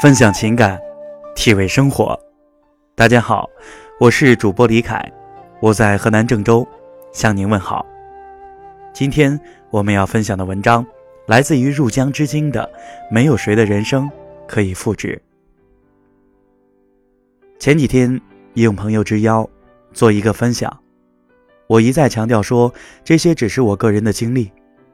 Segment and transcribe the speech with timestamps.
[0.00, 0.80] 分享情感，
[1.34, 2.16] 体味生活。
[2.94, 3.50] 大家好，
[3.98, 5.12] 我是主播李凯，
[5.60, 6.64] 我在河南郑州
[7.12, 7.84] 向您问好。
[8.92, 9.36] 今天
[9.70, 10.86] 我们要分享的文章
[11.26, 12.62] 来自于入江之鲸的
[13.12, 14.08] 《没有谁的人生
[14.46, 15.20] 可以复制》。
[17.58, 18.20] 前几天
[18.54, 19.48] 应朋友之邀
[19.92, 20.78] 做一个分享，
[21.66, 22.72] 我一再强调说，
[23.02, 24.52] 这些只是我个人的经历，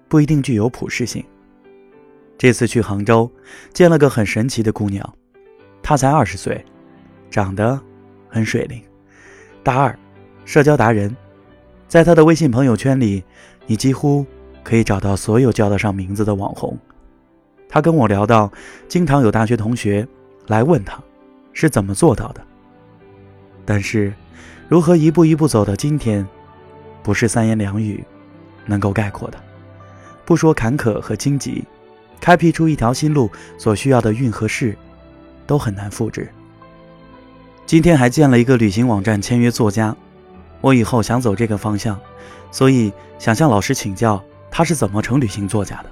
[0.09, 1.23] 不一定具有普适性。
[2.37, 3.30] 这次去杭州，
[3.73, 5.15] 见了个很神奇的姑娘，
[5.83, 6.65] 她才二十岁，
[7.30, 7.80] 长得
[8.29, 8.83] 很水灵，
[9.62, 9.97] 大二，
[10.45, 11.15] 社交达人，
[11.87, 13.23] 在她的微信朋友圈里，
[13.66, 14.27] 你几乎
[14.62, 16.77] 可以找到所有叫得上名字的网红。
[17.69, 18.52] 她跟我聊到，
[18.88, 20.07] 经常有大学同学
[20.48, 21.01] 来问她，
[21.52, 22.41] 是怎么做到的。
[23.65, 24.12] 但是，
[24.69, 26.27] 如何一步一步走到今天，
[27.02, 28.04] 不是三言两语
[28.66, 29.38] 能够概括的。
[30.24, 31.65] 不说坎坷和荆棘。
[32.20, 34.76] 开辟出一条新路所需要的运和势，
[35.46, 36.29] 都很难复制。
[37.66, 39.96] 今天还见了一个旅行网站签约作家，
[40.60, 41.98] 我以后想走这个方向，
[42.51, 45.90] 所以想向老师请教他是怎么成旅行作家的。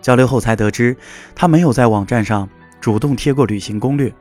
[0.00, 0.96] 交流后才得知，
[1.34, 2.48] 他没有在网站上
[2.80, 4.12] 主动贴过旅行攻略，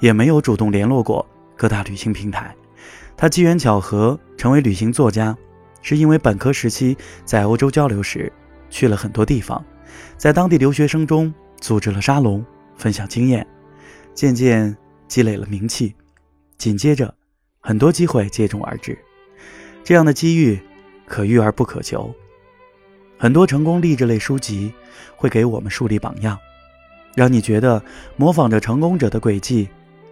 [0.00, 2.54] 也没有主动联络过各大旅行平台。
[3.16, 5.36] 他机缘巧合成为旅行作家，
[5.82, 8.32] 是因为本科时期在欧洲交流时
[8.70, 9.62] 去了很多地方。
[10.16, 12.44] 在当地留学生中组织了沙龙，
[12.76, 13.46] 分享经验，
[14.14, 14.76] 渐渐
[15.08, 15.94] 积累了名气。
[16.58, 17.14] 紧接着，
[17.60, 18.98] 很多机会接踵而至。
[19.84, 20.58] 这样的机遇
[21.06, 22.14] 可遇而不可求。
[23.18, 24.72] 很多成功励志类书籍
[25.16, 26.38] 会给我们树立榜样，
[27.14, 27.82] 让你觉得
[28.16, 29.68] 模仿着成功者的轨迹，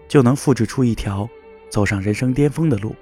[0.06, 1.28] 就能复制出一条
[1.68, 2.94] 走上人生巅峰的路。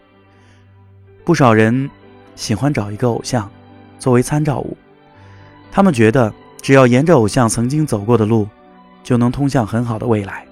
[1.24, 1.90] 不少人
[2.34, 3.50] 喜欢找一个偶像
[3.98, 4.76] 作为参照物，
[5.70, 6.32] 他们觉得。
[6.62, 8.48] 只要沿着偶像曾经走过的路，
[9.02, 10.46] 就能通向很好的未来。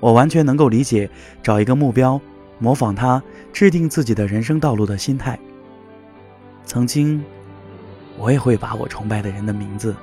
[0.00, 1.08] 我完全能够理解
[1.42, 2.20] 找一个目标，
[2.58, 3.22] 模仿他
[3.52, 5.38] 制定自己的人生道路的心态。
[6.66, 7.24] 曾经，
[8.18, 9.94] 我也会把我崇拜的人的名字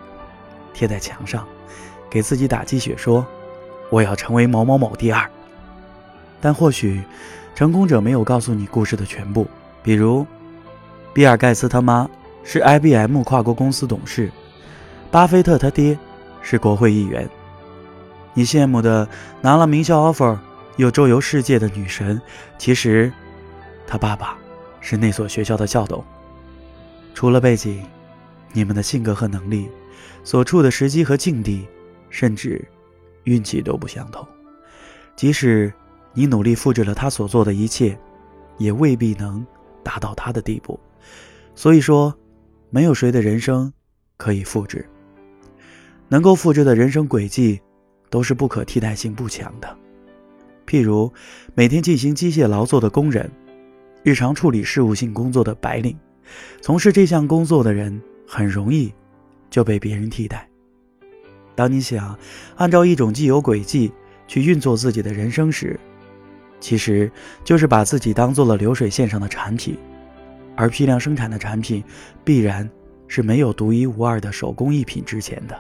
[0.74, 1.46] 贴在墙上，
[2.10, 3.26] 给自己打鸡血，说
[3.90, 5.30] 我要成为某某某第二。
[6.40, 7.02] 但或许，
[7.54, 9.46] 成功者没有告诉你故事的全部。
[9.84, 10.26] 比如，
[11.14, 12.10] 比尔·盖茨他妈
[12.44, 14.32] 是 IBM 跨国公司董事。
[15.12, 16.00] 巴菲特他爹
[16.42, 17.30] 是国会议员，
[18.34, 19.06] 你羡慕的
[19.42, 20.38] 拿了名校 offer
[20.78, 22.20] 又周游世界的女神，
[22.58, 23.12] 其实
[23.86, 24.38] 他爸爸
[24.80, 26.02] 是那所学校的校董。
[27.14, 27.84] 除了背景，
[28.54, 29.70] 你们的性格和能力，
[30.24, 31.68] 所处的时机和境地，
[32.10, 32.66] 甚至
[33.26, 34.26] 运气都不相同。
[35.18, 35.72] 即使
[36.14, 38.00] 你努力复制了他所做的一切，
[38.58, 39.46] 也未必能
[39.84, 40.80] 达到他的地步。
[41.54, 42.18] 所以说，
[42.70, 43.72] 没有谁的人生
[44.16, 44.88] 可以复制。
[46.12, 47.62] 能够复制的人生轨迹，
[48.10, 49.78] 都是不可替代性不强的。
[50.68, 51.10] 譬如，
[51.56, 53.32] 每天进行机械劳作的工人，
[54.04, 55.98] 日常处理事务性工作的白领，
[56.60, 58.94] 从事这项工作的人很容易
[59.50, 60.46] 就被别人替代。
[61.56, 62.20] 当你想
[62.58, 63.90] 按照一种既有轨迹
[64.28, 65.80] 去运作自己的人生时，
[66.60, 67.10] 其实
[67.46, 69.78] 就是把自己当做了流水线上的产品，
[70.58, 71.82] 而批量生产的产品
[72.26, 72.70] 必然
[73.08, 75.58] 是没有独一无二的手工艺品值钱的。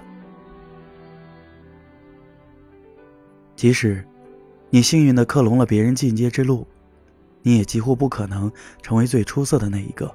[3.61, 4.03] 即使
[4.71, 6.65] 你幸运地克隆了别人进阶之路，
[7.43, 8.51] 你也几乎不可能
[8.81, 10.11] 成为最出色的那一个。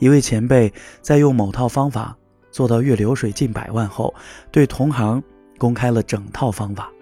[0.00, 0.70] 一位前辈
[1.00, 2.14] 在用某套方法
[2.50, 4.14] 做到月流水近百万后，
[4.52, 5.22] 对同行
[5.56, 6.92] 公开了整套方法，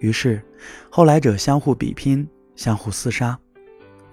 [0.00, 0.42] 于是
[0.90, 3.38] 后来者相互比拼，相互厮杀，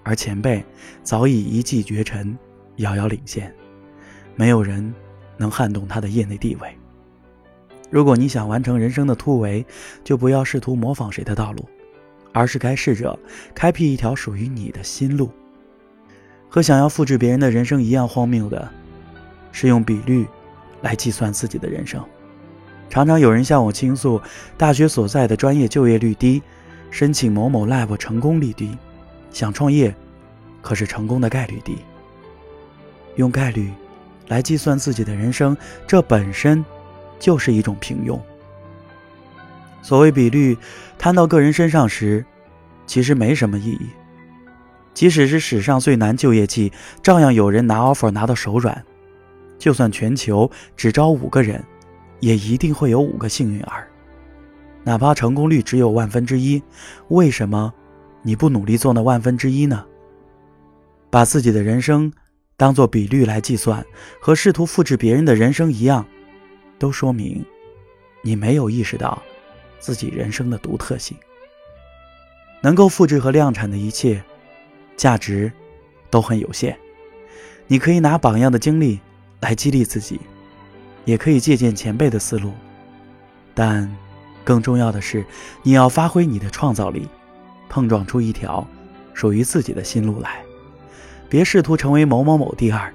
[0.04, 0.64] 而前辈
[1.02, 2.38] 早已一骑绝尘，
[2.76, 3.52] 遥遥领先，
[4.36, 4.94] 没有人
[5.36, 6.78] 能撼动他的业内地位。
[7.90, 9.64] 如果你想完成人生的突围，
[10.04, 11.64] 就不要试图模仿谁的道路，
[12.32, 13.18] 而是该试着
[13.54, 15.30] 开辟一条属于你的新路。
[16.50, 18.68] 和想要复制别人的人生一样荒谬的，
[19.52, 20.26] 是用比率
[20.82, 22.02] 来计算自己的人生。
[22.90, 24.20] 常常有人向我倾诉，
[24.56, 26.42] 大学所在的专业就业率低，
[26.90, 28.76] 申请某某 lab 成功率低，
[29.30, 29.94] 想创业，
[30.62, 31.78] 可是成功的概率低。
[33.16, 33.70] 用概率
[34.28, 35.56] 来计算自己的人生，
[35.86, 36.62] 这本身。
[37.18, 38.18] 就是一种平庸。
[39.82, 40.56] 所谓比率
[40.98, 42.24] 摊到个人身上时，
[42.86, 43.88] 其实没什么意义。
[44.92, 46.72] 即使是史上最难就业季，
[47.02, 48.84] 照样有人拿 offer 拿到手软。
[49.58, 51.64] 就算全球只招五个人，
[52.20, 53.88] 也一定会有五个幸运儿。
[54.84, 56.62] 哪怕成功率只有万分之一，
[57.08, 57.72] 为什么
[58.22, 59.84] 你不努力做那万分之一呢？
[61.10, 62.12] 把自己的人生
[62.56, 63.84] 当做比率来计算，
[64.20, 66.04] 和试图复制别人的人生一样。
[66.78, 67.44] 都说明，
[68.22, 69.20] 你没有意识到
[69.78, 71.16] 自己人生的独特性。
[72.60, 74.22] 能够复制和量产的一切，
[74.96, 75.52] 价值
[76.10, 76.76] 都很有限。
[77.66, 78.98] 你可以拿榜样的经历
[79.40, 80.20] 来激励自己，
[81.04, 82.52] 也可以借鉴前辈的思路，
[83.54, 83.88] 但
[84.42, 85.24] 更重要的是，
[85.62, 87.06] 你要发挥你的创造力，
[87.68, 88.66] 碰撞出一条
[89.14, 90.42] 属于自己的新路来。
[91.28, 92.92] 别试图成为某某某第二，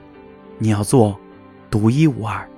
[0.58, 1.20] 你要做
[1.70, 2.50] 独一无二。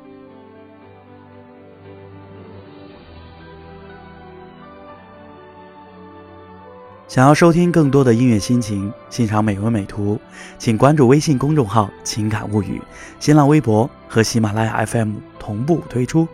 [7.07, 10.19] 想要收听更多的音乐心情，欣赏美文美图，
[10.57, 12.81] 请关注微信公众号“情感物语”，
[13.21, 16.27] 新浪微博和喜马拉雅 FM 同步推出。